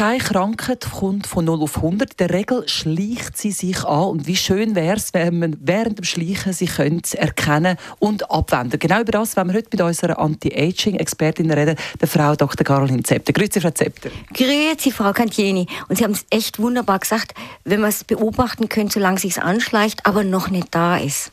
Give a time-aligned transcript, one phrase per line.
[0.00, 2.12] keine Krankheit kommt von 0 auf 100.
[2.12, 4.08] In der Regel schleicht sie sich an.
[4.08, 8.78] Und wie schön wäre es, wenn man während dem Schleichen sie könnte erkennen und abwenden
[8.78, 12.64] Genau über das wollen wir heute mit unserer Anti-Aging-Expertin reden, der Frau Dr.
[12.64, 13.34] Caroline Zepter.
[13.34, 14.08] Grüezi, Frau Zepter.
[14.32, 15.66] Grüezi, Frau Cantieni.
[15.90, 19.42] Und Sie haben es echt wunderbar gesagt, wenn man es beobachten könnte, solange es sich
[19.42, 21.30] anschleicht, aber noch nicht da ist.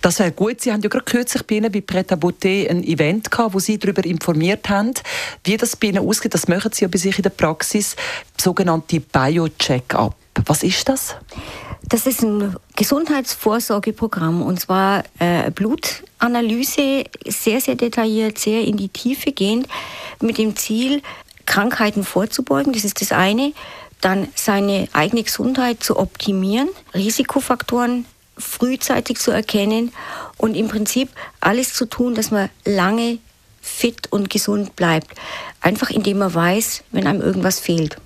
[0.00, 0.60] Das wäre gut.
[0.60, 3.58] Sie haben ja gerade kürzlich bei Ihnen bei Pret à Beauté ein Event gehabt, wo
[3.58, 4.92] Sie darüber informiert haben,
[5.44, 6.34] wie das bei Ihnen ausgeht.
[6.34, 7.96] Das machen Sie ja bei sich in der Praxis,
[8.38, 10.14] sogenannte Bio-Check-up.
[10.46, 11.16] Was ist das?
[11.88, 19.32] Das ist ein Gesundheitsvorsorgeprogramm und zwar äh, Blutanalyse, sehr, sehr detailliert, sehr in die Tiefe
[19.32, 19.68] gehend,
[20.20, 21.02] mit dem Ziel,
[21.46, 22.72] Krankheiten vorzubeugen.
[22.72, 23.52] Das ist das eine.
[24.00, 28.06] Dann seine eigene Gesundheit zu optimieren, Risikofaktoren
[28.36, 29.92] frühzeitig zu erkennen
[30.36, 33.18] und im Prinzip alles zu tun, dass man lange
[33.60, 35.08] fit und gesund bleibt.
[35.60, 37.96] Einfach indem man weiß, wenn einem irgendwas fehlt.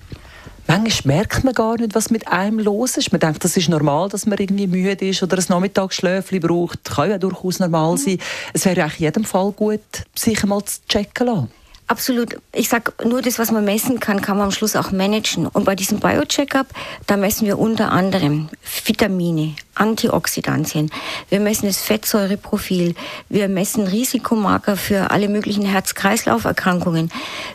[0.68, 3.10] Manchmal merkt man gar nicht, was mit einem los ist.
[3.10, 6.80] Man denkt, das ist normal, dass man irgendwie müde ist oder ein Nachmittagsschläfchen braucht.
[6.84, 8.14] Das kann ja durchaus normal sein.
[8.14, 8.18] Mhm.
[8.52, 9.80] Es wäre eigentlich in jedem Fall gut,
[10.14, 11.57] sich einmal zu checken lassen.
[11.90, 12.36] Absolut.
[12.52, 15.46] Ich sage, nur das, was man messen kann, kann man am Schluss auch managen.
[15.46, 16.66] Und bei diesem Biocheckup,
[17.06, 18.50] da messen wir unter anderem
[18.84, 20.90] Vitamine, Antioxidantien.
[21.30, 22.94] Wir messen das Fettsäureprofil.
[23.30, 27.10] Wir messen Risikomarker für alle möglichen Herz-Kreislauf-Erkrankungen.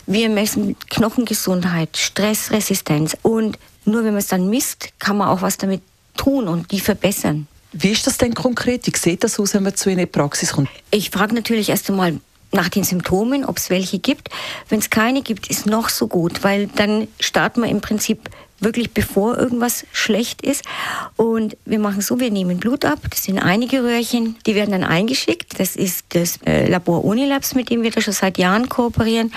[0.06, 3.16] Wir messen Knochengesundheit, Stressresistenz.
[3.22, 5.80] Und nur wenn man es dann misst, kann man auch was damit
[6.16, 7.46] tun und die verbessern.
[7.72, 8.84] Wie ist das denn konkret?
[8.86, 10.70] Wie sieht das aus, wenn man zu Ihnen in die Praxis kommt?
[10.90, 12.18] Ich frage natürlich erst einmal,
[12.54, 14.30] nach den Symptomen, ob es welche gibt.
[14.68, 18.92] Wenn es keine gibt, ist noch so gut, weil dann starten wir im Prinzip wirklich
[18.92, 20.64] bevor irgendwas schlecht ist.
[21.16, 24.84] Und wir machen so, wir nehmen Blut ab, das sind einige Röhrchen, die werden dann
[24.84, 25.58] eingeschickt.
[25.58, 29.32] Das ist das äh, Labor Unilabs, mit dem wir da schon seit Jahren kooperieren.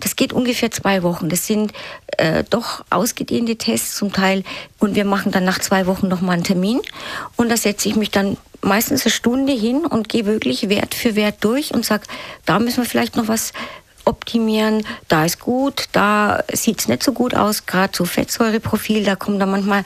[0.00, 1.28] Das geht ungefähr zwei Wochen.
[1.28, 1.72] Das sind
[2.18, 4.44] äh, doch ausgedehnte Tests zum Teil.
[4.78, 6.80] Und wir machen dann nach zwei Wochen nochmal einen Termin.
[7.36, 11.14] Und da setze ich mich dann meistens eine Stunde hin und gehe wirklich Wert für
[11.14, 12.04] Wert durch und sage,
[12.44, 13.52] da müssen wir vielleicht noch was
[14.06, 19.16] optimieren, da ist gut, da sieht es nicht so gut aus, gerade so Fettsäureprofil, da
[19.16, 19.82] kommen da manchmal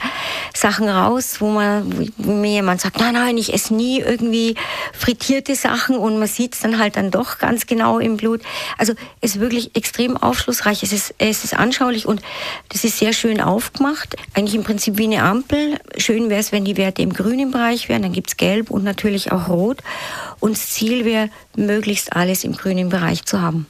[0.53, 4.55] Sachen raus, wo man wo mir jemand sagt, nein, nein, ich esse nie irgendwie
[4.93, 8.41] frittierte Sachen und man sieht es dann halt dann doch ganz genau im Blut.
[8.77, 12.21] Also es ist wirklich extrem aufschlussreich, es ist, es ist anschaulich und
[12.69, 14.15] das ist sehr schön aufgemacht.
[14.35, 15.79] Eigentlich im Prinzip wie eine Ampel.
[15.97, 18.83] Schön wäre es, wenn die Werte im grünen Bereich wären, dann gibt es gelb und
[18.83, 19.79] natürlich auch rot.
[20.39, 23.65] Und das Ziel wäre, möglichst alles im grünen Bereich zu haben.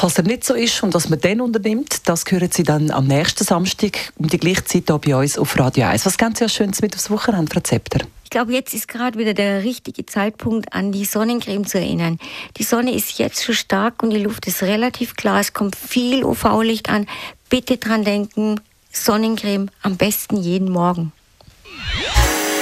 [0.00, 3.08] Falls er nicht so ist und was man dann unternimmt, das hören Sie dann am
[3.08, 6.06] nächsten Samstag um die gleiche Zeit hier bei uns auf Radio 1.
[6.06, 8.06] Was ganz ja Schönes mit aufs Wochenende, Frau Zepter?
[8.22, 12.20] Ich glaube, jetzt ist gerade wieder der richtige Zeitpunkt, an die Sonnencreme zu erinnern.
[12.58, 15.40] Die Sonne ist jetzt schon stark und die Luft ist relativ klar.
[15.40, 17.08] Es kommt viel UV-Licht an.
[17.50, 18.60] Bitte dran denken,
[18.92, 21.10] Sonnencreme am besten jeden Morgen.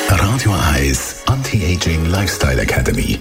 [0.08, 3.20] Radio 1 Anti-Aging Lifestyle Academy.